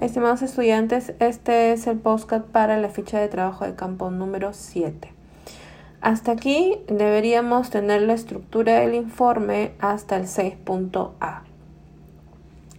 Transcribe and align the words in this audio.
Estimados 0.00 0.40
estudiantes, 0.40 1.12
este 1.18 1.72
es 1.72 1.86
el 1.86 1.98
postcard 1.98 2.44
para 2.44 2.78
la 2.78 2.88
ficha 2.88 3.20
de 3.20 3.28
trabajo 3.28 3.66
de 3.66 3.74
campo 3.74 4.10
número 4.10 4.54
7. 4.54 5.12
Hasta 6.00 6.32
aquí 6.32 6.78
deberíamos 6.88 7.68
tener 7.68 8.00
la 8.00 8.14
estructura 8.14 8.80
del 8.80 8.94
informe 8.94 9.72
hasta 9.78 10.16
el 10.16 10.22
6.a. 10.22 11.42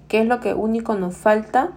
¿Qué 0.08 0.22
es 0.22 0.26
lo 0.26 0.40
que 0.40 0.56
único 0.56 0.96
nos 0.96 1.16
falta? 1.16 1.74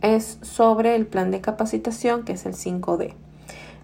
Es 0.00 0.38
sobre 0.40 0.94
el 0.94 1.06
plan 1.06 1.30
de 1.32 1.42
capacitación, 1.42 2.24
que 2.24 2.32
es 2.32 2.46
el 2.46 2.54
5D. 2.54 3.12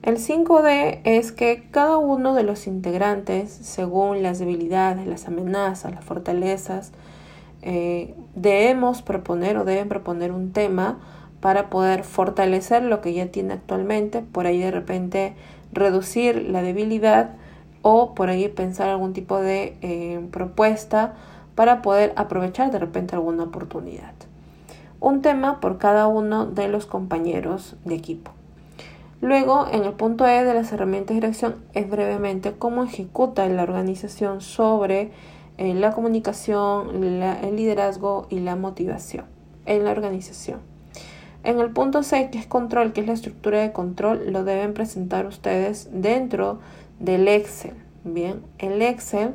El 0.01 0.17
5D 0.17 1.03
es 1.05 1.33
que 1.33 1.69
cada 1.71 1.99
uno 1.99 2.33
de 2.33 2.45
los 2.45 2.67
integrantes, 2.67 3.53
según 3.53 4.23
las 4.23 4.39
debilidades, 4.39 5.07
las 5.07 5.29
amenazas, 5.29 5.93
las 5.93 6.03
fortalezas, 6.03 6.93
eh, 7.67 8.15
debemos 8.35 9.01
proponer 9.01 9.57
o 9.57 9.65
deben 9.65 9.89
proponer 9.89 10.33
un 10.33 10.53
tema 10.53 10.99
para 11.41 11.71
poder 11.71 12.05
fortalecer 12.05 12.83
lo 12.83 13.01
que 13.01 13.15
ya 13.15 13.27
tiene 13.27 13.55
actualmente, 13.55 14.21
por 14.21 14.47
ahí 14.47 14.59
de 14.61 14.71
repente 14.71 15.35
reducir 15.73 16.43
la 16.51 16.63
debilidad 16.63 17.31
o 17.81 18.15
por 18.15 18.29
ahí 18.29 18.49
pensar 18.49 18.89
algún 18.91 19.15
tipo 19.15 19.41
de 19.41 19.77
eh, 19.81 20.21
propuesta 20.31 21.15
para 21.55 21.83
poder 21.83 22.13
aprovechar 22.17 22.71
de 22.71 22.79
repente 22.79 23.15
alguna 23.15 23.45
oportunidad. 23.45 24.13
Un 25.01 25.23
tema 25.23 25.61
por 25.61 25.79
cada 25.79 26.07
uno 26.07 26.47
de 26.47 26.69
los 26.69 26.87
compañeros 26.87 27.77
de 27.85 27.95
equipo. 27.95 28.31
Luego, 29.23 29.67
en 29.71 29.85
el 29.85 29.93
punto 29.95 30.27
E 30.27 30.45
de 30.45 30.53
las 30.53 30.71
herramientas 30.73 31.15
de 31.15 31.21
dirección 31.23 31.57
es 31.73 31.89
brevemente 31.89 32.53
cómo 32.53 32.85
ejecuta 32.85 33.49
la 33.49 33.63
organización 33.63 34.43
sobre 34.43 35.13
en 35.57 35.81
la 35.81 35.93
comunicación, 35.93 37.05
el 37.05 37.57
liderazgo 37.57 38.27
y 38.31 38.41
la 38.41 38.57
motivación 38.57 39.27
en 39.67 39.85
la 39.85 39.91
organización. 39.93 40.61
En 41.43 41.61
el 41.61 41.71
punto 41.71 42.03
C, 42.03 42.31
que 42.31 42.39
es 42.39 42.47
control, 42.47 42.93
que 42.93 43.03
es 43.03 43.07
la 43.07 43.13
estructura 43.13 43.61
de 43.61 43.73
control, 43.73 44.33
lo 44.33 44.45
deben 44.45 44.73
presentar 44.73 45.27
ustedes 45.27 45.89
dentro 45.93 46.59
del 46.99 47.29
Excel. 47.29 47.75
Bien, 48.03 48.43
el 48.59 48.81
Excel 48.83 49.35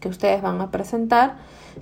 que 0.00 0.08
ustedes 0.08 0.42
van 0.42 0.60
a 0.60 0.70
presentar 0.70 1.36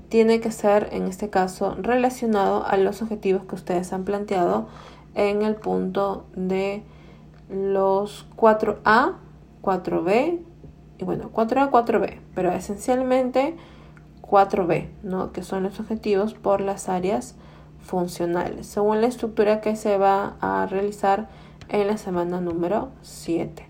tiene 0.09 0.41
que 0.41 0.53
ser, 0.53 0.89
en 0.93 1.05
este 1.05 1.31
caso, 1.31 1.75
relacionado 1.81 2.65
a 2.67 2.77
los 2.77 3.01
objetivos 3.03 3.45
que 3.45 3.55
ustedes 3.55 3.93
han 3.93 4.05
planteado 4.05 4.69
en 5.15 5.43
el 5.43 5.57
punto 5.57 6.27
de 6.37 6.83
los 7.49 8.27
4A, 8.37 9.15
4B, 9.63 10.41
y 11.01 11.05
bueno, 11.05 11.31
4A, 11.33 11.71
4B, 11.71 12.19
pero 12.35 12.53
esencialmente 12.53 13.57
4B, 14.21 14.89
¿no? 15.03 15.33
que 15.33 15.43
son 15.43 15.63
los 15.63 15.81
objetivos 15.81 16.35
por 16.35 16.61
las 16.61 16.89
áreas 16.89 17.37
funcionales, 17.81 18.67
según 18.67 19.01
la 19.01 19.07
estructura 19.07 19.63
que 19.63 19.77
se 19.77 19.97
va 19.97 20.37
a 20.41 20.67
realizar 20.67 21.29
en 21.71 21.87
la 21.87 21.97
semana 21.97 22.41
número 22.41 22.91
7. 23.01 23.67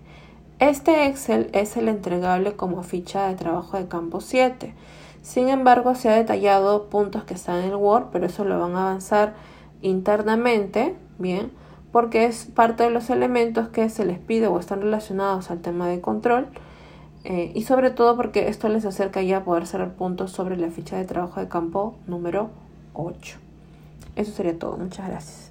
Este 0.59 1.07
Excel 1.07 1.49
es 1.53 1.77
el 1.77 1.87
entregable 1.87 2.53
como 2.53 2.83
ficha 2.83 3.27
de 3.27 3.35
trabajo 3.35 3.77
de 3.77 3.87
campo 3.87 4.19
7. 4.19 4.75
Sin 5.21 5.47
embargo, 5.47 5.95
se 5.95 6.09
ha 6.09 6.15
detallado 6.15 6.89
puntos 6.89 7.23
que 7.23 7.33
están 7.33 7.59
en 7.59 7.69
el 7.69 7.75
Word, 7.75 8.07
pero 8.11 8.25
eso 8.25 8.43
lo 8.43 8.59
van 8.59 8.75
a 8.75 8.89
avanzar 8.89 9.33
internamente, 9.81 10.95
¿bien? 11.17 11.51
Porque 11.91 12.25
es 12.25 12.45
parte 12.45 12.83
de 12.83 12.89
los 12.89 13.09
elementos 13.09 13.69
que 13.69 13.89
se 13.89 14.05
les 14.05 14.19
pide 14.19 14.47
o 14.47 14.59
están 14.59 14.81
relacionados 14.81 15.49
al 15.49 15.61
tema 15.61 15.87
de 15.87 16.01
control 16.01 16.47
eh, 17.23 17.51
y 17.53 17.63
sobre 17.63 17.91
todo 17.91 18.15
porque 18.15 18.47
esto 18.47 18.67
les 18.69 18.85
acerca 18.85 19.21
ya 19.21 19.37
a 19.37 19.43
poder 19.43 19.67
cerrar 19.67 19.93
puntos 19.93 20.31
sobre 20.31 20.57
la 20.57 20.69
ficha 20.71 20.97
de 20.97 21.05
trabajo 21.05 21.39
de 21.39 21.47
campo 21.47 21.95
número 22.07 22.49
8. 22.93 23.37
Eso 24.15 24.31
sería 24.31 24.57
todo. 24.57 24.77
Muchas 24.77 25.07
gracias. 25.07 25.50